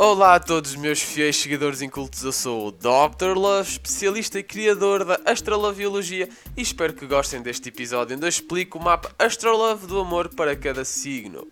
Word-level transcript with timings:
Olá 0.00 0.36
a 0.36 0.38
todos 0.38 0.76
meus 0.76 1.02
fiéis 1.02 1.34
seguidores 1.34 1.82
incultos, 1.82 2.22
eu 2.22 2.30
sou 2.30 2.68
o 2.68 2.70
Dr. 2.70 3.36
Love, 3.36 3.68
especialista 3.68 4.38
e 4.38 4.44
criador 4.44 5.04
da 5.04 5.20
Astroloviologia 5.24 6.28
e 6.56 6.62
espero 6.62 6.92
que 6.92 7.04
gostem 7.04 7.42
deste 7.42 7.68
episódio 7.68 8.14
onde 8.14 8.24
eu 8.24 8.28
explico 8.28 8.78
o 8.78 8.80
mapa 8.80 9.12
Astrolove 9.18 9.88
do 9.88 9.98
amor 9.98 10.28
para 10.28 10.54
cada 10.54 10.84
signo. 10.84 11.48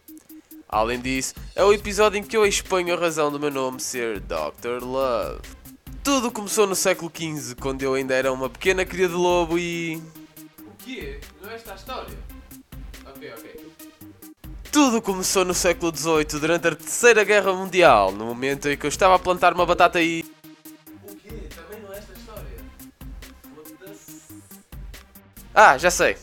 Além 0.68 1.00
disso, 1.00 1.34
é 1.56 1.64
o 1.64 1.72
episódio 1.72 2.20
em 2.20 2.22
que 2.22 2.36
eu 2.36 2.46
exponho 2.46 2.94
a 2.94 2.96
razão 2.96 3.32
do 3.32 3.40
meu 3.40 3.50
nome 3.50 3.80
ser 3.80 4.20
Dr. 4.20 4.80
Love. 4.80 5.40
Tudo 6.04 6.30
começou 6.30 6.68
no 6.68 6.76
século 6.76 7.10
XV, 7.12 7.56
quando 7.56 7.82
eu 7.82 7.94
ainda 7.94 8.14
era 8.14 8.32
uma 8.32 8.48
pequena 8.48 8.84
cria 8.84 9.08
de 9.08 9.14
lobo 9.14 9.58
e... 9.58 9.96
O 10.60 10.84
quê? 10.84 11.20
Não 11.42 11.50
é 11.50 11.56
esta 11.56 11.72
a 11.72 11.74
história? 11.74 12.16
Ok, 13.06 13.28
ok. 13.38 13.65
Tudo 14.76 15.00
começou 15.00 15.42
no 15.42 15.54
século 15.54 15.90
XVIII, 15.90 16.38
durante 16.38 16.68
a 16.68 16.76
Terceira 16.76 17.24
Guerra 17.24 17.50
Mundial, 17.50 18.12
no 18.12 18.26
momento 18.26 18.68
em 18.68 18.76
que 18.76 18.84
eu 18.84 18.90
estava 18.90 19.14
a 19.14 19.18
plantar 19.18 19.54
uma 19.54 19.64
batata 19.64 20.02
e. 20.02 20.22
O 21.02 21.16
quê? 21.16 21.48
Também 21.56 21.80
não 21.82 21.94
é 21.94 21.96
esta 21.96 22.12
história? 22.12 22.44
Ah, 25.54 25.78
já 25.78 25.90
sei. 25.90 26.18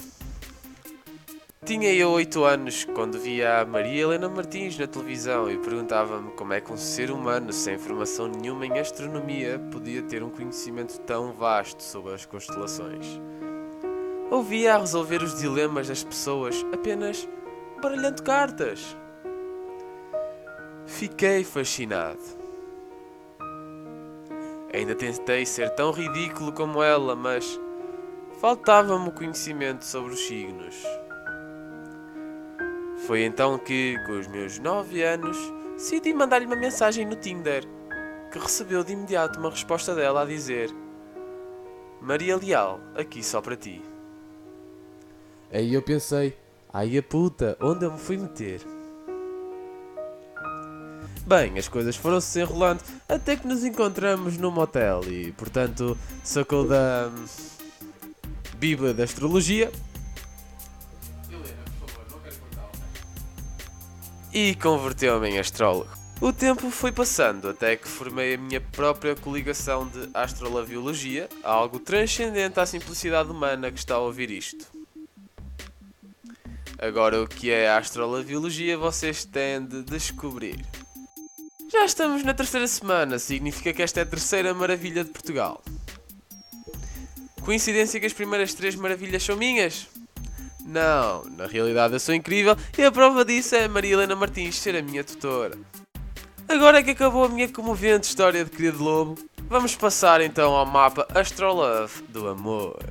Tinha 1.65 1.91
eu 1.95 2.11
8 2.11 2.43
anos 2.43 2.85
quando 2.93 3.17
via 3.17 3.61
a 3.61 3.65
Maria 3.65 4.03
Helena 4.03 4.29
Martins 4.29 4.77
na 4.77 4.85
televisão 4.85 5.49
e 5.49 5.57
perguntava-me 5.57 6.29
como 6.33 6.53
é 6.53 6.61
que 6.61 6.71
um 6.71 6.77
ser 6.77 7.09
humano 7.09 7.51
sem 7.51 7.79
formação 7.79 8.27
nenhuma 8.27 8.67
em 8.67 8.77
astronomia 8.77 9.59
podia 9.71 10.03
ter 10.03 10.21
um 10.21 10.29
conhecimento 10.29 10.99
tão 10.99 11.33
vasto 11.33 11.81
sobre 11.81 12.13
as 12.13 12.23
constelações. 12.23 13.19
Ouvia 14.29 14.75
a 14.75 14.77
resolver 14.77 15.23
os 15.23 15.39
dilemas 15.39 15.87
das 15.87 16.03
pessoas 16.03 16.63
apenas 16.71 17.27
baralhando 17.83 18.23
cartas. 18.23 18.95
Fiquei 20.85 21.43
fascinado. 21.43 22.19
Ainda 24.73 24.95
tentei 24.95 25.45
ser 25.45 25.69
tão 25.71 25.91
ridículo 25.91 26.51
como 26.53 26.81
ela, 26.81 27.15
mas 27.15 27.59
faltava-me 28.39 29.11
conhecimento 29.11 29.85
sobre 29.85 30.13
os 30.13 30.19
signos. 30.19 30.75
Foi 33.05 33.23
então 33.23 33.57
que, 33.57 33.97
com 34.05 34.13
os 34.13 34.27
meus 34.27 34.57
9 34.59 35.03
anos, 35.03 35.37
decidi 35.75 36.13
mandar-lhe 36.13 36.45
uma 36.45 36.55
mensagem 36.55 37.05
no 37.05 37.15
Tinder, 37.15 37.63
que 38.31 38.39
recebeu 38.39 38.83
de 38.83 38.93
imediato 38.93 39.39
uma 39.39 39.49
resposta 39.49 39.93
dela 39.93 40.21
a 40.21 40.25
dizer: 40.25 40.69
Maria 42.01 42.37
Leal, 42.37 42.79
aqui 42.95 43.21
só 43.21 43.41
para 43.41 43.57
ti. 43.57 43.81
Aí 45.51 45.73
eu 45.73 45.81
pensei: 45.81 46.35
Ai 46.73 46.97
a 46.97 47.03
puta, 47.03 47.55
onde 47.61 47.85
eu 47.85 47.91
me 47.91 47.99
fui 47.99 48.17
meter? 48.17 48.59
Bem, 51.23 51.55
as 51.59 51.67
coisas 51.67 51.95
foram-se 51.95 52.39
enrolando 52.41 52.81
até 53.07 53.35
que 53.35 53.45
nos 53.45 53.63
encontramos 53.63 54.37
num 54.39 54.49
motel 54.49 55.01
e, 55.07 55.31
portanto, 55.33 55.95
sacou 56.23 56.67
da 56.67 57.11
hum, 57.13 57.25
Bíblia 58.57 58.91
da 58.91 59.03
Astrologia. 59.03 59.71
E 64.33 64.55
converteu-me 64.55 65.29
em 65.29 65.37
astrólogo. 65.37 65.91
O 66.19 66.33
tempo 66.33 66.71
foi 66.71 66.91
passando 66.91 67.49
até 67.49 67.75
que 67.75 67.87
formei 67.87 68.33
a 68.33 68.37
minha 68.37 68.59
própria 68.59 69.15
coligação 69.15 69.87
de 69.87 70.09
astrologiologia, 70.11 71.29
algo 71.43 71.77
transcendente 71.77 72.59
à 72.59 72.65
simplicidade 72.65 73.29
humana 73.29 73.71
que 73.71 73.77
está 73.77 73.93
a 73.93 73.99
ouvir 73.99 74.31
isto. 74.31 74.72
Agora, 76.85 77.23
o 77.23 77.25
que 77.25 77.49
é 77.49 77.69
a 77.69 77.77
astrologiologia 77.77 78.77
vocês 78.77 79.23
têm 79.23 79.65
de 79.65 79.83
descobrir. 79.83 80.59
Já 81.71 81.85
estamos 81.85 82.25
na 82.25 82.33
terceira 82.33 82.67
semana, 82.67 83.17
significa 83.17 83.71
que 83.71 83.81
esta 83.81 84.01
é 84.01 84.03
a 84.03 84.05
terceira 84.05 84.53
maravilha 84.53 85.05
de 85.05 85.09
Portugal. 85.09 85.63
Coincidência 87.41 88.01
que 88.01 88.05
as 88.05 88.11
primeiras 88.11 88.53
três 88.53 88.75
maravilhas 88.75 89.23
são 89.23 89.37
minhas? 89.37 89.87
Não, 90.65 91.23
na 91.37 91.47
realidade 91.47 91.93
eu 91.93 92.01
sou 92.01 92.13
incrível 92.13 92.53
e 92.77 92.83
a 92.83 92.91
prova 92.91 93.23
disso 93.23 93.55
é 93.55 93.63
a 93.63 93.69
Maria 93.69 93.93
Helena 93.93 94.13
Martins 94.13 94.59
ser 94.59 94.75
a 94.75 94.81
minha 94.81 95.05
tutora. 95.05 95.57
Agora 96.49 96.79
é 96.79 96.83
que 96.83 96.91
acabou 96.91 97.23
a 97.23 97.29
minha 97.29 97.47
comovente 97.47 98.09
história 98.09 98.43
de 98.43 98.51
querido 98.51 98.83
lobo, 98.83 99.17
vamos 99.47 99.73
passar 99.73 100.19
então 100.19 100.51
ao 100.51 100.65
mapa 100.65 101.07
Astrolove 101.15 102.01
do 102.09 102.27
amor. 102.27 102.83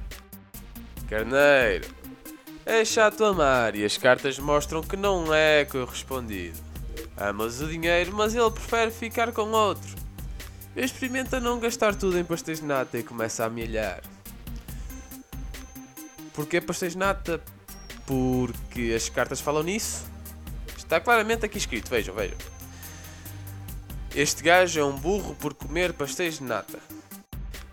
Carneiro, 1.11 2.02
é 2.65 2.84
chato 2.84 3.25
amar 3.25 3.75
e 3.75 3.84
as 3.84 3.97
cartas 3.97 4.39
mostram 4.39 4.83
que 4.83 4.97
não 4.97 5.33
é 5.34 5.65
correspondido. 5.65 6.59
Amas 7.17 7.61
o 7.61 7.67
dinheiro, 7.67 8.12
mas 8.15 8.34
ele 8.34 8.50
prefere 8.50 8.91
ficar 8.91 9.33
com 9.33 9.50
outro. 9.50 9.97
Experimenta 10.75 11.39
não 11.41 11.61
gastar 11.61 11.95
tudo 11.95 12.19
em 12.19 12.25
pastéis 12.25 12.61
de 12.61 12.67
nata 12.67 12.99
e 12.99 13.03
começa 13.03 13.43
a 13.43 13.47
amelhar. 13.47 14.00
Porquê 16.33 16.61
pastéis 16.61 16.93
de 16.93 16.99
nata? 16.99 17.43
Porque 18.06 18.93
as 18.97 19.09
cartas 19.09 19.41
falam 19.41 19.62
nisso? 19.62 20.05
Está 20.77 21.00
claramente 21.00 21.44
aqui 21.44 21.59
escrito, 21.59 21.91
vejam, 21.91 22.15
vejam. 22.15 22.39
Este 24.15 24.43
gajo 24.43 24.81
é 24.81 24.84
um 24.84 24.97
burro 24.97 25.34
por 25.34 25.55
comer 25.55 25.93
pastéis 25.93 26.39
de 26.39 26.44
nata. 26.44 26.79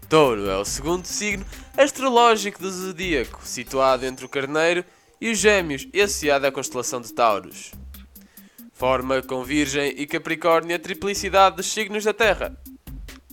Touro 0.10 0.50
é 0.50 0.58
o 0.58 0.66
segundo 0.66 1.06
signo 1.06 1.46
astrológico 1.78 2.60
do 2.60 2.72
zodíaco, 2.72 3.42
situado 3.46 4.08
entre 4.08 4.26
o 4.26 4.30
Carneiro 4.30 4.84
e 5.22 5.30
os 5.30 5.38
Gêmeos 5.38 5.88
e 5.94 6.02
associado 6.02 6.48
à 6.48 6.52
constelação 6.52 7.00
de 7.00 7.14
Tauros. 7.14 7.72
Forma 8.74 9.22
com 9.22 9.44
Virgem 9.44 9.94
e 9.96 10.08
Capricórnio 10.08 10.76
a 10.76 10.80
triplicidade 10.80 11.58
dos 11.58 11.72
signos 11.72 12.04
da 12.04 12.14
Terra. 12.14 12.58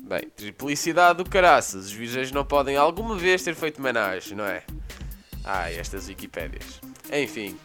Bem, 0.02 0.28
triplicidade 0.36 1.24
do 1.24 1.30
caraças, 1.30 1.86
os 1.86 1.92
virgens 1.92 2.30
não 2.30 2.44
podem 2.44 2.76
alguma 2.76 3.16
vez 3.16 3.42
ter 3.42 3.54
feito 3.54 3.80
menagem, 3.80 4.36
não 4.36 4.44
é? 4.44 4.62
Ai, 5.44 5.76
estas 5.76 6.08
Wikipédias. 6.08 6.80
Enfim. 7.10 7.56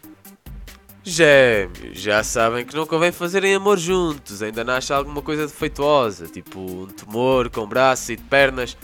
Gêmeos, 1.04 2.00
já 2.00 2.24
sabem 2.24 2.64
que 2.64 2.76
não 2.76 2.86
convém 2.86 3.12
fazerem 3.12 3.56
amor 3.56 3.78
juntos, 3.78 4.42
ainda 4.42 4.64
nasce 4.64 4.94
alguma 4.94 5.22
coisa 5.22 5.48
defeituosa, 5.48 6.28
tipo 6.28 6.60
um 6.60 6.88
tumor 6.88 7.50
com 7.50 7.68
braços 7.68 8.10
e 8.10 8.16
de 8.16 8.24
pernas, 8.24 8.78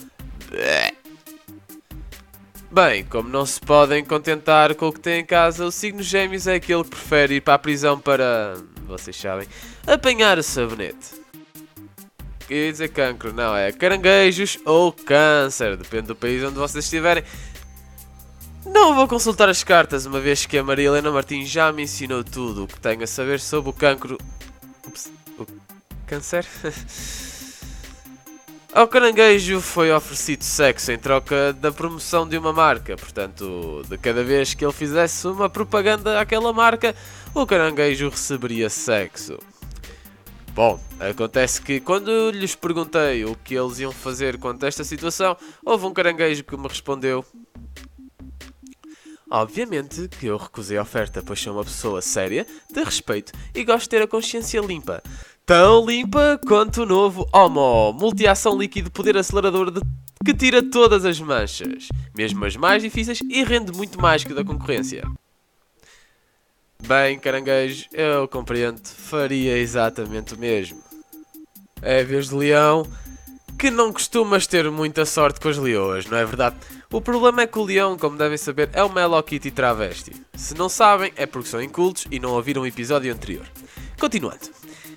Bem, 2.69 3.06
como 3.06 3.30
não 3.30 3.46
se 3.46 3.59
podem 3.59 4.03
contentar 4.03 4.75
com 4.75 4.88
o 4.88 4.94
que 4.94 5.00
têm 5.00 5.22
em 5.22 5.25
casa, 5.25 5.66
o 5.66 5.72
signo 5.72 6.03
gêmeos 6.03 6.47
é 6.47 6.56
aquele 6.56 6.84
que 6.84 6.90
prefere 6.90 7.35
ir 7.35 7.41
para 7.41 7.53
a 7.53 7.59
prisão 7.59 8.00
para, 8.00 8.56
vocês 8.86 9.16
sabem, 9.16 9.47
apanhar 9.86 10.38
o 10.38 10.44
sabonete. 10.44 11.16
Quer 12.47 12.72
dizer 12.72 12.90
cancro, 12.90 13.34
não, 13.34 13.56
é 13.56 13.72
caranguejos 13.72 14.59
ou 14.66 14.91
câncer, 14.91 15.75
depende 15.75 16.07
do 16.07 16.16
país 16.16 16.44
onde 16.44 16.56
vocês 16.56 16.86
estiverem. 16.86 17.24
Não 18.66 18.94
vou 18.94 19.07
consultar 19.07 19.50
as 19.50 19.63
cartas, 19.63 20.06
uma 20.06 20.19
vez 20.19 20.46
que 20.46 20.57
a 20.57 20.63
Maria 20.63 20.88
Helena 20.88 21.09
Martins 21.09 21.50
já 21.50 21.72
me 21.72 21.84
ensinou 21.84 22.24
tudo 22.24 22.66
o 22.66 22.68
que 22.68 22.80
tenho 22.80 23.03
a 23.03 23.07
saber 23.07 23.40
sobre 23.40 23.69
o 23.69 23.74
cancro. 23.74 24.18
Ups, 24.86 25.12
o 25.40 25.46
câncer? 26.06 26.46
Ao 28.73 28.88
caranguejo 28.88 29.61
foi 29.61 29.91
oferecido 29.91 30.44
sexo 30.44 30.91
em 30.91 30.97
troca 30.97 31.53
da 31.53 31.72
promoção 31.72 32.28
de 32.28 32.38
uma 32.38 32.51
marca, 32.51 32.95
portanto, 32.97 33.81
de 33.89 33.97
cada 33.97 34.23
vez 34.23 34.53
que 34.53 34.63
ele 34.63 34.73
fizesse 34.73 35.25
uma 35.25 35.50
propaganda 35.50 36.19
àquela 36.19 36.51
marca, 36.51 36.94
o 37.33 37.45
caranguejo 37.45 38.09
receberia 38.09 38.69
sexo. 38.69 39.39
Bom, 40.53 40.79
acontece 41.00 41.61
que 41.61 41.79
quando 41.79 42.29
lhes 42.31 42.56
perguntei 42.56 43.23
o 43.23 43.35
que 43.35 43.56
eles 43.56 43.79
iam 43.79 43.91
fazer 43.91 44.38
quanto 44.38 44.66
a 44.66 44.67
esta 44.67 44.83
situação, 44.83 45.38
houve 45.63 45.85
um 45.85 45.94
caranguejo 45.94 46.44
que 46.44 46.57
me 46.57 46.67
respondeu: 46.67 47.23
Obviamente 49.29 50.07
que 50.07 50.27
eu 50.27 50.38
recusei 50.38 50.77
a 50.77 50.81
oferta, 50.81 51.21
pois 51.25 51.39
sou 51.39 51.53
uma 51.53 51.63
pessoa 51.63 52.01
séria, 52.01 52.45
de 52.71 52.83
respeito 52.83 53.33
e 53.53 53.63
gosto 53.63 53.83
de 53.83 53.89
ter 53.89 54.01
a 54.01 54.07
consciência 54.07 54.62
limpa 54.62 55.03
tão 55.47 55.85
limpa 55.85 56.38
quanto 56.45 56.83
o 56.83 56.85
novo 56.85 57.25
Homo, 57.33 57.94
multiação 57.94 58.57
líquido 58.57 58.91
poder 58.91 59.15
acelerador 59.15 59.71
de... 59.71 59.79
que 60.24 60.33
tira 60.33 60.62
todas 60.62 61.06
as 61.06 61.21
manchas, 61.21 61.88
mesmo 62.13 62.44
as 62.44 62.57
mais 62.57 62.83
difíceis, 62.83 63.21
e 63.21 63.45
rende 63.45 63.71
muito 63.71 64.00
mais 64.00 64.25
que 64.25 64.33
o 64.33 64.35
da 64.35 64.44
concorrência. 64.44 65.09
Bem, 66.85 67.18
caranguejo, 67.18 67.85
eu 67.94 68.27
compreendo, 68.27 68.81
faria 68.85 69.57
exatamente 69.57 70.33
o 70.33 70.38
mesmo. 70.38 70.83
É 71.81 72.03
vez 72.03 72.27
de 72.27 72.35
leão 72.35 72.85
que 73.57 73.71
não 73.71 73.94
costumas 73.94 74.47
ter 74.47 74.69
muita 74.69 75.06
sorte 75.06 75.39
com 75.39 75.47
as 75.47 75.57
leoas, 75.57 76.06
não 76.07 76.18
é 76.18 76.25
verdade? 76.25 76.57
O 76.89 77.01
problema 77.01 77.42
é 77.42 77.48
que 77.48 77.60
o 77.60 77.63
leão, 77.63 77.98
como 77.98 78.18
devem 78.18 78.38
saber, 78.38 78.69
é 78.72 78.81
uma 78.81 79.01
Hello 79.01 79.22
Kitty 79.22 79.51
travesti. 79.51 80.13
Se 80.36 80.56
não 80.56 80.69
sabem, 80.69 81.12
é 81.18 81.25
porque 81.25 81.50
são 81.50 81.62
incultos 81.62 82.06
e 82.10 82.18
não 82.18 82.31
ouviram 82.31 82.62
o 82.62 82.68
episódio 82.68 83.13
anterior. 83.13 83.45
Continuando. 84.00 84.50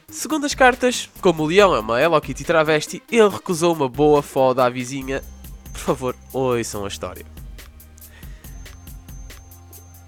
Segundo 0.09 0.47
as 0.47 0.55
cartas, 0.55 1.09
como 1.21 1.43
o 1.43 1.47
leão 1.47 1.75
é 1.75 1.81
uma 1.81 2.01
Hello 2.01 2.21
Kitty 2.21 2.45
travesti, 2.45 3.03
ele 3.11 3.29
recusou 3.29 3.75
uma 3.75 3.89
boa 3.89 4.23
foda 4.23 4.65
à 4.65 4.71
vizinha. 4.71 5.23
Por 5.73 5.81
favor, 5.81 6.17
ouçam 6.33 6.85
a 6.85 6.89
história. 6.89 7.27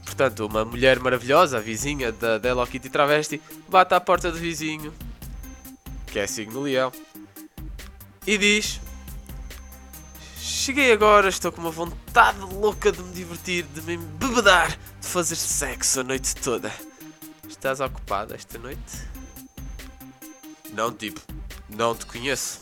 Portanto, 0.05 0.46
uma 0.46 0.64
mulher 0.64 1.00
maravilhosa, 1.00 1.58
a 1.58 1.61
vizinha 1.61 2.12
da, 2.12 2.37
Hello 2.37 2.67
Kitty 2.67 2.90
travesti, 2.90 3.43
bate 3.69 3.93
à 3.93 4.00
porta 4.00 4.31
do 4.31 4.38
vizinho. 4.38 4.93
que 6.06 6.19
é 6.19 6.26
signo 6.26 6.61
leão, 6.61 6.93
e 8.26 8.38
diz: 8.38 8.81
Cheguei 10.62 10.93
agora, 10.93 11.29
estou 11.29 11.50
com 11.50 11.61
uma 11.61 11.73
vontade 11.73 12.38
louca 12.38 12.93
de 12.93 13.03
me 13.03 13.12
divertir, 13.12 13.64
de 13.64 13.82
me 13.82 13.94
embebedar, 13.94 14.70
de 14.70 15.09
fazer 15.09 15.35
sexo 15.35 15.99
a 15.99 16.05
noite 16.05 16.37
toda. 16.37 16.73
Estás 17.49 17.81
ocupado 17.81 18.32
esta 18.32 18.61
noite? 18.61 19.09
Não, 20.73 20.93
tipo, 20.93 21.20
não 21.69 21.97
te 21.97 22.06
conheço. 22.06 22.61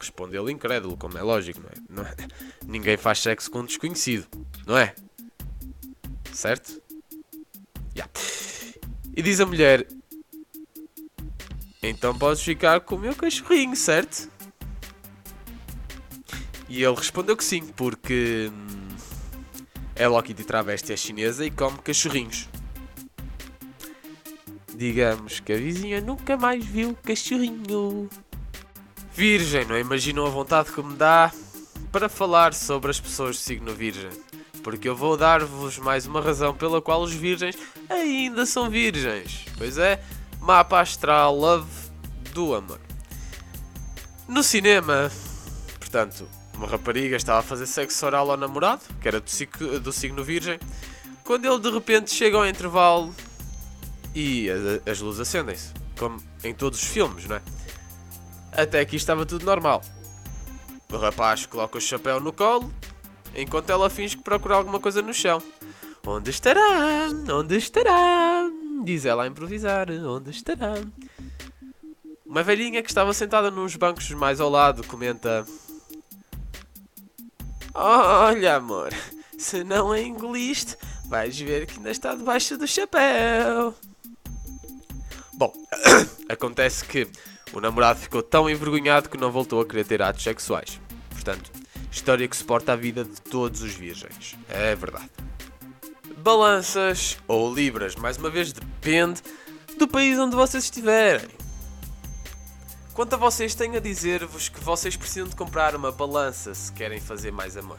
Responde 0.00 0.36
ele 0.36 0.50
incrédulo, 0.50 0.96
como 0.96 1.16
é 1.16 1.22
lógico, 1.22 1.60
não 1.60 1.68
é? 1.68 1.74
Não 1.88 2.02
é? 2.02 2.16
Ninguém 2.66 2.96
faz 2.96 3.20
sexo 3.20 3.48
com 3.52 3.60
um 3.60 3.66
desconhecido, 3.66 4.26
não 4.66 4.76
é? 4.76 4.92
Certo? 6.32 6.82
Yeah. 7.94 8.12
E 9.16 9.22
diz 9.22 9.38
a 9.38 9.46
mulher: 9.46 9.86
Então 11.80 12.18
podes 12.18 12.42
ficar 12.42 12.80
com 12.80 12.96
o 12.96 12.98
meu 12.98 13.14
cachorrinho, 13.14 13.76
certo? 13.76 14.28
E 16.68 16.82
ele 16.82 16.94
respondeu 16.94 17.36
que 17.36 17.44
sim, 17.44 17.66
porque 17.76 18.50
hum, 18.52 18.88
é 19.96 20.06
Loki 20.06 20.34
de 20.34 20.44
travesti 20.44 20.92
é 20.92 20.96
chinesa 20.96 21.44
e 21.44 21.50
come 21.50 21.78
cachorrinhos. 21.78 22.48
Digamos 24.74 25.40
que 25.40 25.52
a 25.52 25.56
vizinha 25.56 26.00
nunca 26.00 26.36
mais 26.36 26.64
viu 26.64 26.96
cachorrinho. 27.02 28.08
Virgem, 29.12 29.64
não 29.64 29.76
imaginam 29.76 30.24
a 30.24 30.30
vontade 30.30 30.70
que 30.70 30.80
me 30.80 30.94
dá 30.94 31.32
para 31.90 32.08
falar 32.08 32.54
sobre 32.54 32.90
as 32.90 33.00
pessoas 33.00 33.36
de 33.36 33.42
signo 33.42 33.74
virgem. 33.74 34.10
Porque 34.62 34.88
eu 34.88 34.94
vou 34.94 35.16
dar-vos 35.16 35.78
mais 35.78 36.06
uma 36.06 36.20
razão 36.20 36.54
pela 36.54 36.80
qual 36.80 37.02
os 37.02 37.12
virgens 37.12 37.56
ainda 37.88 38.46
são 38.46 38.70
virgens. 38.70 39.46
Pois 39.56 39.78
é, 39.78 40.00
mapa 40.40 40.80
astral 40.80 41.34
love 41.34 41.68
do 42.32 42.54
amor. 42.54 42.80
No 44.28 44.42
cinema, 44.42 45.10
portanto, 45.80 46.28
uma 46.58 46.66
rapariga 46.66 47.14
estava 47.14 47.38
a 47.38 47.42
fazer 47.42 47.66
sexo 47.66 48.04
oral 48.04 48.28
ao 48.32 48.36
namorado, 48.36 48.82
que 49.00 49.06
era 49.06 49.20
do, 49.20 49.30
signo, 49.30 49.78
do 49.78 49.92
signo 49.92 50.24
virgem, 50.24 50.58
quando 51.22 51.44
ele 51.46 51.60
de 51.60 51.70
repente 51.70 52.10
chega 52.10 52.36
ao 52.36 52.44
intervalo 52.44 53.14
e 54.12 54.48
as, 54.84 54.98
luzes 54.98 55.20
acendem-se, 55.20 55.72
como 55.96 56.20
em 56.42 56.52
todos 56.52 56.82
os 56.82 56.88
filmes, 56.88 57.26
não 57.26 57.36
é? 57.36 57.42
Até 58.52 58.80
aqui 58.80 58.96
estava 58.96 59.24
tudo 59.24 59.46
normal. 59.46 59.82
O 60.90 60.96
rapaz 60.96 61.46
coloca 61.46 61.78
o 61.78 61.80
chapéu 61.80 62.18
no 62.18 62.32
colo, 62.32 62.72
enquanto 63.36 63.70
ela 63.70 63.88
finge 63.88 64.16
que 64.16 64.24
procura 64.24 64.56
alguma 64.56 64.80
coisa 64.80 65.00
no 65.00 65.14
chão. 65.14 65.40
Onde 66.04 66.30
estará? 66.30 67.08
Onde 67.32 67.56
estará? 67.56 68.50
Diz 68.82 69.04
ela 69.04 69.24
a 69.24 69.26
improvisar. 69.28 69.88
Onde 69.90 70.30
estará? 70.30 70.74
Uma 72.26 72.42
velhinha 72.42 72.82
que 72.82 72.88
estava 72.88 73.12
sentada 73.12 73.48
nos 73.48 73.76
bancos 73.76 74.10
mais 74.10 74.40
ao 74.40 74.50
lado 74.50 74.82
comenta: 74.84 75.46
Olha, 77.80 78.56
amor, 78.56 78.92
se 79.38 79.62
não 79.62 79.92
a 79.92 80.00
engoliste, 80.00 80.76
vais 81.04 81.38
ver 81.38 81.64
que 81.64 81.76
ainda 81.76 81.92
está 81.92 82.12
debaixo 82.12 82.58
do 82.58 82.66
chapéu. 82.66 83.72
Bom, 85.32 85.52
acontece 86.28 86.84
que 86.84 87.06
o 87.52 87.60
namorado 87.60 88.00
ficou 88.00 88.20
tão 88.20 88.50
envergonhado 88.50 89.08
que 89.08 89.16
não 89.16 89.30
voltou 89.30 89.60
a 89.60 89.64
querer 89.64 89.84
ter 89.84 90.02
atos 90.02 90.24
sexuais. 90.24 90.80
Portanto, 91.08 91.52
história 91.88 92.26
que 92.26 92.36
suporta 92.36 92.72
a 92.72 92.76
vida 92.76 93.04
de 93.04 93.20
todos 93.20 93.62
os 93.62 93.74
virgens. 93.74 94.34
É 94.48 94.74
verdade. 94.74 95.08
Balanças 96.16 97.16
ou 97.28 97.54
libras, 97.54 97.94
mais 97.94 98.16
uma 98.16 98.28
vez 98.28 98.52
depende 98.52 99.22
do 99.78 99.86
país 99.86 100.18
onde 100.18 100.34
vocês 100.34 100.64
estiverem. 100.64 101.37
Quanto 102.98 103.12
a 103.12 103.16
vocês, 103.16 103.54
tenho 103.54 103.76
a 103.76 103.78
dizer-vos 103.80 104.48
que 104.48 104.58
vocês 104.58 104.96
precisam 104.96 105.28
de 105.28 105.36
comprar 105.36 105.72
uma 105.76 105.92
balança 105.92 106.52
se 106.52 106.72
querem 106.72 107.00
fazer 107.00 107.30
mais 107.30 107.56
amor. 107.56 107.78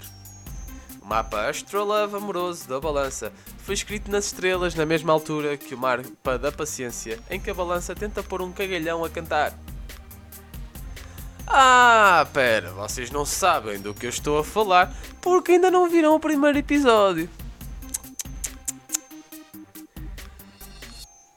O 1.01 1.05
mapa 1.05 1.49
Astrolove 1.49 2.15
amoroso 2.15 2.69
da 2.69 2.79
balança 2.79 3.33
foi 3.57 3.73
escrito 3.73 4.09
nas 4.09 4.27
estrelas 4.27 4.75
na 4.75 4.85
mesma 4.85 5.11
altura 5.11 5.57
que 5.57 5.75
o 5.75 5.77
mapa 5.77 6.39
da 6.39 6.53
paciência, 6.53 7.19
em 7.29 7.37
que 7.37 7.49
a 7.49 7.53
balança 7.53 7.93
tenta 7.93 8.23
pôr 8.23 8.41
um 8.41 8.53
cagalhão 8.53 9.03
a 9.03 9.09
cantar. 9.09 9.53
Ah, 11.45 12.25
pera, 12.31 12.71
vocês 12.71 13.11
não 13.11 13.25
sabem 13.25 13.77
do 13.77 13.93
que 13.93 14.05
eu 14.05 14.09
estou 14.09 14.39
a 14.39 14.43
falar 14.45 14.95
porque 15.19 15.51
ainda 15.51 15.69
não 15.69 15.89
viram 15.89 16.15
o 16.15 16.19
primeiro 16.21 16.59
episódio. 16.59 17.29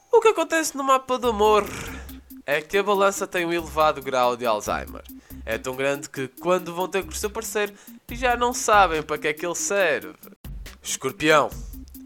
O 0.09 0.21
que 0.21 0.29
acontece 0.29 0.73
no 0.77 0.85
mapa 0.85 1.19
do 1.19 1.31
amor 1.31 1.65
é 2.45 2.61
que 2.61 2.77
a 2.77 2.83
balança 2.83 3.25
tem 3.25 3.45
um 3.45 3.53
elevado 3.53 4.01
grau 4.01 4.35
de 4.35 4.45
Alzheimer. 4.45 5.03
É 5.45 5.57
tão 5.57 5.75
grande 5.75 6.09
que 6.09 6.27
quando 6.27 6.73
vão 6.73 6.87
ter 6.87 7.03
com 7.03 7.11
o 7.11 7.15
seu 7.15 7.29
parceiro 7.29 7.73
já 8.11 8.37
não 8.37 8.53
sabem 8.53 9.01
para 9.01 9.17
que 9.17 9.27
é 9.27 9.33
que 9.33 9.45
ele 9.45 9.55
serve. 9.55 10.13
Escorpião. 10.81 11.49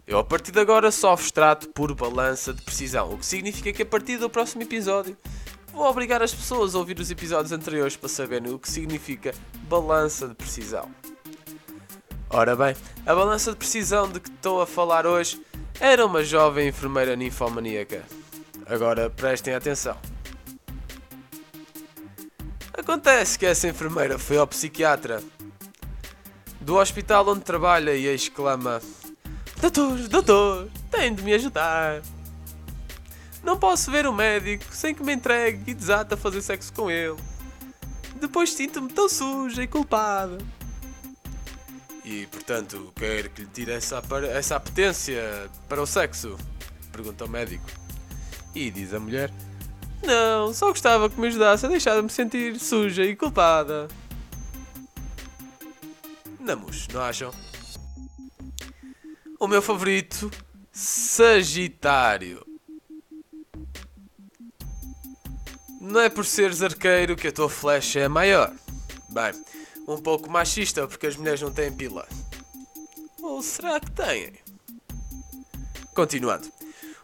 Eu 0.06 0.18
a 0.18 0.24
partir 0.24 0.52
de 0.52 0.58
agora 0.58 0.90
só 0.90 1.14
vos 1.14 1.30
trato 1.30 1.68
por 1.68 1.94
balança 1.94 2.54
de 2.54 2.62
precisão, 2.62 3.12
o 3.12 3.18
que 3.18 3.26
significa 3.26 3.72
que 3.72 3.82
a 3.82 3.86
partir 3.86 4.16
do 4.16 4.30
próximo 4.30 4.62
episódio 4.62 5.14
vou 5.70 5.86
obrigar 5.86 6.22
as 6.22 6.34
pessoas 6.34 6.74
a 6.74 6.78
ouvir 6.78 6.98
os 6.98 7.10
episódios 7.10 7.52
anteriores 7.52 7.94
para 7.94 8.08
saberem 8.08 8.50
o 8.50 8.58
que 8.58 8.70
significa 8.70 9.34
balança 9.68 10.26
de 10.26 10.34
precisão. 10.34 10.90
Ora 12.30 12.56
bem, 12.56 12.74
a 13.04 13.14
balança 13.14 13.50
de 13.50 13.58
precisão 13.58 14.10
de 14.10 14.18
que 14.18 14.30
estou 14.30 14.62
a 14.62 14.66
falar 14.66 15.06
hoje 15.06 15.42
era 15.78 16.04
uma 16.06 16.24
jovem 16.24 16.68
enfermeira 16.68 17.14
ninfomaníaca. 17.14 18.02
Agora 18.66 19.10
prestem 19.10 19.54
atenção. 19.54 19.96
Acontece 22.78 23.36
que 23.36 23.44
essa 23.44 23.66
enfermeira 23.66 24.18
foi 24.20 24.38
ao 24.38 24.46
psiquiatra 24.46 25.20
do 26.60 26.76
hospital 26.76 27.28
onde 27.28 27.40
trabalha 27.40 27.92
e 27.92 28.06
exclama: 28.06 28.80
Doutor, 29.60 29.98
doutor, 30.08 30.70
tem 30.88 31.12
de 31.12 31.22
me 31.22 31.34
ajudar. 31.34 32.00
Não 33.42 33.58
posso 33.58 33.90
ver 33.90 34.06
o 34.06 34.12
médico 34.12 34.64
sem 34.70 34.94
que 34.94 35.02
me 35.02 35.12
entregue 35.12 35.72
e 35.72 35.74
desata 35.74 36.14
a 36.14 36.18
fazer 36.18 36.40
sexo 36.40 36.72
com 36.72 36.88
ele. 36.88 37.16
Depois 38.20 38.52
sinto-me 38.52 38.92
tão 38.92 39.08
suja 39.08 39.62
e 39.62 39.66
culpada. 39.66 40.38
E, 42.04 42.26
portanto, 42.26 42.92
quer 42.94 43.28
que 43.28 43.42
lhe 43.42 43.48
tire 43.48 43.72
essa, 43.72 44.00
essa 44.32 44.56
apetência 44.56 45.50
para 45.68 45.82
o 45.82 45.86
sexo? 45.86 46.38
Pergunta 46.92 47.24
o 47.24 47.28
médico. 47.28 47.66
E 48.54 48.70
diz 48.70 48.94
a 48.94 49.00
mulher: 49.00 49.32
não, 50.02 50.54
só 50.54 50.68
gostava 50.68 51.10
que 51.10 51.20
me 51.20 51.28
ajudasse 51.28 51.66
a 51.66 51.68
deixar 51.68 51.96
de 51.96 52.02
me 52.02 52.10
sentir 52.10 52.58
suja 52.58 53.04
e 53.04 53.16
culpada. 53.16 53.88
Namus, 56.40 56.88
não 56.88 57.02
acham? 57.02 57.32
O 59.38 59.46
meu 59.46 59.60
favorito, 59.60 60.30
Sagitário. 60.72 62.46
Não 65.80 66.00
é 66.00 66.08
por 66.08 66.24
seres 66.24 66.62
arqueiro 66.62 67.16
que 67.16 67.28
a 67.28 67.32
tua 67.32 67.48
flecha 67.48 68.00
é 68.00 68.08
maior. 68.08 68.54
Bem, 69.10 69.32
um 69.86 69.98
pouco 69.98 70.30
machista 70.30 70.86
porque 70.86 71.06
as 71.06 71.16
mulheres 71.16 71.40
não 71.40 71.52
têm 71.52 71.72
pila. 71.72 72.06
Ou 73.20 73.42
será 73.42 73.80
que 73.80 73.90
têm? 73.90 74.34
Continuando. 75.94 76.57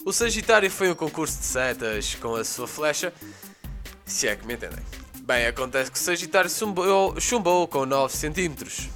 O 0.04 0.12
Sagitário 0.12 0.70
foi 0.70 0.90
um 0.90 0.94
concurso 0.94 1.38
de 1.38 1.46
setas 1.46 2.14
com 2.16 2.34
a 2.34 2.44
sua 2.44 2.68
flecha, 2.68 3.10
se 4.04 4.28
é 4.28 4.36
que 4.36 4.46
me 4.46 4.52
entendem. 4.52 4.84
Bem, 5.20 5.46
acontece 5.46 5.90
que 5.90 5.96
o 5.96 6.00
Sagitário 6.00 6.50
chumbou, 6.50 7.18
chumbou 7.18 7.66
com 7.66 7.86
9 7.86 8.14
cm. 8.14 8.90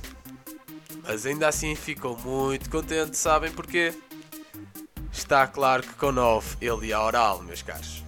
Mas 1.03 1.25
ainda 1.25 1.49
assim 1.49 1.75
ficou 1.75 2.15
muito 2.19 2.69
contente, 2.69 3.17
sabem 3.17 3.51
porquê? 3.51 3.95
Está 5.11 5.47
claro 5.47 5.83
que 5.83 5.95
com 5.95 6.13
9 6.13 6.59
ele 6.61 6.89
ia 6.89 7.01
oral, 7.01 7.43
meus 7.43 7.63
caros. 7.63 8.05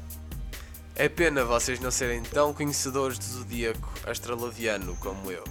É 0.95 1.09
pena 1.09 1.43
vocês 1.43 1.81
não 1.81 1.91
serem 1.91 2.23
tão 2.23 2.53
conhecedores 2.53 3.19
do 3.19 3.25
zodíaco 3.25 3.91
astralaviano 4.07 4.95
como 4.97 5.33
eu. 5.33 5.45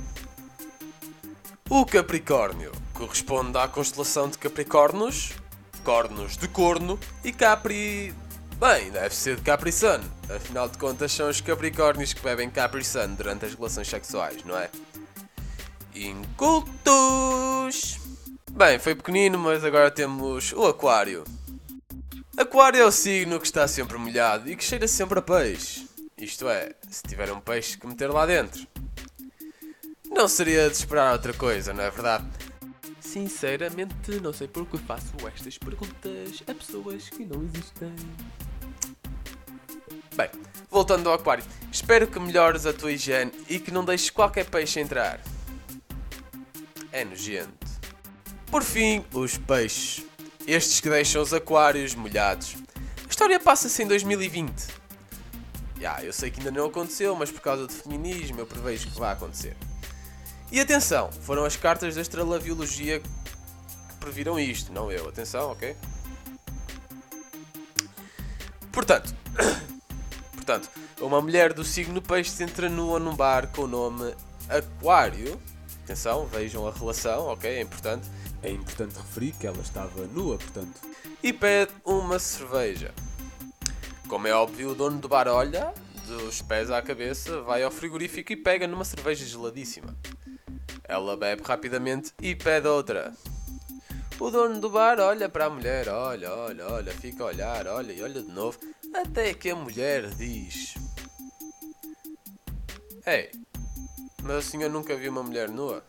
O 1.67 1.83
Capricórnio 1.83 2.71
corresponde 2.93 3.57
à 3.57 3.67
constelação 3.67 4.29
de 4.29 4.37
Capricórnios, 4.37 5.31
cornos 5.79 6.37
de 6.37 6.47
corno 6.47 6.99
e 7.23 7.31
Capri. 7.31 8.13
Bem, 8.59 8.91
deve 8.91 9.15
ser 9.15 9.37
de 9.37 9.41
Capri 9.41 9.71
Sun. 9.71 10.01
Afinal 10.29 10.67
de 10.67 10.77
contas, 10.77 11.11
são 11.11 11.29
os 11.29 11.41
Capricórnios 11.41 12.13
que 12.13 12.21
bebem 12.21 12.49
Capri 12.49 12.83
Sun 12.83 13.15
durante 13.15 13.45
as 13.45 13.53
relações 13.53 13.87
sexuais, 13.87 14.43
não 14.43 14.57
é? 14.57 14.69
Incultos! 15.95 17.99
Bem, 18.51 18.79
foi 18.79 18.95
pequenino, 18.95 19.37
mas 19.37 19.63
agora 19.63 19.89
temos 19.89 20.51
o 20.53 20.65
Aquário. 20.65 21.23
Aquário 22.37 22.81
é 22.81 22.85
o 22.85 22.91
signo 22.91 23.39
que 23.39 23.45
está 23.45 23.67
sempre 23.67 23.97
molhado 23.97 24.49
e 24.49 24.55
que 24.55 24.63
cheira 24.63 24.87
sempre 24.87 25.19
a 25.19 25.21
peixe. 25.21 25.87
Isto 26.17 26.49
é, 26.49 26.73
se 26.89 27.03
tiver 27.03 27.31
um 27.31 27.39
peixe 27.39 27.77
que 27.77 27.87
meter 27.87 28.09
lá 28.09 28.25
dentro. 28.25 28.67
Não 30.09 30.27
seria 30.27 30.67
de 30.67 30.75
esperar 30.75 31.13
outra 31.13 31.33
coisa, 31.33 31.73
não 31.73 31.83
é 31.83 31.89
verdade? 31.89 32.25
Sinceramente, 33.11 34.21
não 34.21 34.31
sei 34.31 34.47
porque 34.47 34.77
faço 34.77 35.15
estas 35.35 35.57
perguntas 35.57 36.43
a 36.47 36.53
pessoas 36.53 37.09
que 37.09 37.25
não 37.25 37.43
existem. 37.43 37.91
Bem, 40.15 40.29
voltando 40.69 41.09
ao 41.09 41.15
aquário, 41.15 41.43
espero 41.71 42.05
que 42.05 42.19
melhores 42.19 42.67
a 42.67 42.73
tua 42.73 42.91
higiene 42.91 43.31
e 43.49 43.59
que 43.59 43.71
não 43.71 43.83
deixes 43.83 44.11
qualquer 44.11 44.45
peixe 44.45 44.79
entrar. 44.79 45.19
É 46.91 47.03
nojento. 47.03 47.65
Por 48.45 48.61
fim, 48.61 49.03
os 49.11 49.39
peixes. 49.39 50.05
Estes 50.45 50.79
que 50.79 50.89
deixam 50.89 51.23
os 51.23 51.33
aquários 51.33 51.95
molhados. 51.95 52.57
A 53.03 53.09
história 53.09 53.39
passa-se 53.39 53.81
em 53.81 53.87
2020. 53.87 54.67
Já, 55.81 56.03
eu 56.03 56.13
sei 56.13 56.29
que 56.29 56.41
ainda 56.41 56.51
não 56.51 56.67
aconteceu, 56.67 57.15
mas 57.15 57.31
por 57.31 57.41
causa 57.41 57.65
do 57.65 57.73
feminismo 57.73 58.39
eu 58.39 58.45
prevejo 58.45 58.87
que 58.91 58.99
vai 58.99 59.13
acontecer. 59.13 59.57
E 60.51 60.59
atenção, 60.59 61.11
foram 61.11 61.45
as 61.45 61.55
cartas 61.55 61.93
da 61.93 62.01
Astralabiologia 62.01 62.99
que 62.99 63.09
previram 63.99 64.39
isto, 64.39 64.73
não 64.73 64.91
eu. 64.91 65.07
Atenção, 65.07 65.51
ok? 65.51 65.75
Portanto, 68.71 69.13
portanto, 70.33 70.69
uma 70.99 71.21
mulher 71.21 71.53
do 71.53 71.63
signo 71.63 72.01
peixe 72.01 72.43
entra 72.43 72.67
nua 72.67 72.99
num 72.99 73.15
bar 73.15 73.47
com 73.47 73.63
o 73.63 73.67
nome 73.67 74.15
Aquário. 74.49 75.39
Atenção, 75.83 76.25
vejam 76.25 76.67
a 76.67 76.71
relação, 76.71 77.27
ok? 77.27 77.49
É 77.49 77.61
importante. 77.61 78.07
É 78.41 78.49
importante 78.49 78.95
referir 78.95 79.33
que 79.33 79.45
ela 79.45 79.61
estava 79.61 80.07
nua, 80.07 80.37
portanto. 80.37 80.81
E 81.21 81.31
pede 81.31 81.71
uma 81.85 82.17
cerveja. 82.17 82.93
Como 84.07 84.27
é 84.27 84.33
óbvio, 84.33 84.71
o 84.71 84.75
dono 84.75 84.97
do 84.97 85.07
bar 85.07 85.27
olha, 85.27 85.73
dos 86.09 86.41
pés 86.41 86.69
à 86.69 86.81
cabeça, 86.81 87.41
vai 87.41 87.63
ao 87.63 87.71
frigorífico 87.71 88.33
e 88.33 88.35
pega 88.35 88.67
numa 88.67 88.83
cerveja 88.83 89.25
geladíssima. 89.25 89.95
Ela 90.83 91.15
bebe 91.15 91.43
rapidamente 91.43 92.13
e 92.21 92.35
pede 92.35 92.67
outra. 92.67 93.13
O 94.19 94.29
dono 94.29 94.59
do 94.59 94.69
bar 94.69 94.99
olha 94.99 95.29
para 95.29 95.45
a 95.45 95.49
mulher, 95.49 95.87
olha, 95.87 96.33
olha, 96.33 96.67
olha, 96.67 96.91
fica 96.91 97.23
a 97.23 97.27
olhar, 97.27 97.67
olha 97.67 97.93
e 97.93 98.03
olha 98.03 98.21
de 98.21 98.31
novo, 98.31 98.59
até 98.93 99.33
que 99.33 99.49
a 99.49 99.55
mulher 99.55 100.09
diz: 100.09 100.73
Ei, 103.05 103.31
mas 104.23 104.45
o 104.45 104.49
senhor 104.49 104.69
nunca 104.69 104.95
viu 104.95 105.11
uma 105.11 105.23
mulher 105.23 105.47
nua? 105.47 105.85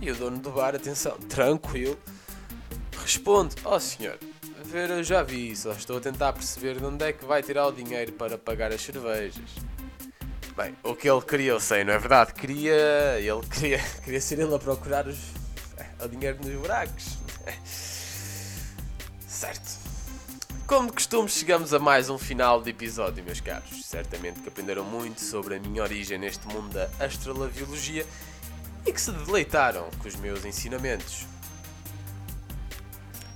E 0.00 0.10
o 0.10 0.16
dono 0.16 0.38
do 0.38 0.50
bar, 0.50 0.74
atenção, 0.74 1.16
tranquilo, 1.28 1.96
responde: 3.00 3.54
Ó 3.64 3.76
oh, 3.76 3.80
senhor, 3.80 4.18
ver 4.64 4.90
eu 4.90 5.02
já 5.02 5.22
vi, 5.22 5.54
só 5.56 5.72
estou 5.72 5.98
a 5.98 6.00
tentar 6.00 6.32
perceber 6.32 6.78
de 6.78 6.84
onde 6.84 7.04
é 7.04 7.12
que 7.12 7.24
vai 7.24 7.42
tirar 7.42 7.66
o 7.66 7.72
dinheiro 7.72 8.12
para 8.12 8.38
pagar 8.38 8.72
as 8.72 8.80
cervejas. 8.80 9.50
Bem, 10.56 10.76
o 10.82 10.94
que 10.94 11.08
ele 11.08 11.22
queria 11.22 11.52
eu 11.52 11.60
sei, 11.60 11.84
não 11.84 11.92
é 11.92 11.98
verdade? 11.98 12.34
Queria. 12.34 13.18
Ele 13.18 13.46
queria, 13.50 13.78
queria 14.04 14.20
ser 14.20 14.38
ele 14.38 14.54
a 14.54 14.58
procurar 14.58 15.06
os, 15.06 15.18
o 16.04 16.08
dinheiro 16.08 16.38
nos 16.44 16.54
buracos. 16.54 17.18
Certo. 19.26 19.80
Como 20.66 20.88
de 20.88 20.92
costume, 20.92 21.28
chegamos 21.28 21.74
a 21.74 21.78
mais 21.78 22.10
um 22.10 22.18
final 22.18 22.62
de 22.62 22.70
episódio, 22.70 23.24
meus 23.24 23.40
caros. 23.40 23.84
Certamente 23.84 24.40
que 24.40 24.48
aprenderam 24.48 24.84
muito 24.84 25.20
sobre 25.20 25.56
a 25.56 25.58
minha 25.58 25.82
origem 25.82 26.18
neste 26.18 26.46
mundo 26.46 26.72
da 26.72 26.88
astrologiologia 27.04 28.06
e 28.86 28.92
que 28.92 29.00
se 29.00 29.10
deleitaram 29.10 29.88
com 29.98 30.06
os 30.06 30.16
meus 30.16 30.44
ensinamentos. 30.44 31.26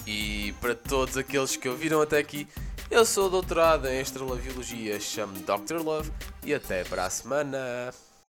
E 0.06 0.54
para 0.61 0.75
todos 0.75 1.16
aqueles 1.16 1.56
que 1.56 1.68
ouviram 1.68 2.00
até 2.00 2.18
aqui, 2.18 2.46
eu 2.90 3.04
sou 3.04 3.30
doutorado 3.30 3.88
em 3.88 4.00
astrologiologia, 4.00 5.00
chamo-me 5.00 5.40
Dr. 5.40 5.82
Love 5.82 6.11
e 6.44 6.52
até 6.52 6.84
para 6.84 7.06
a 7.06 7.11
semana. 7.11 7.92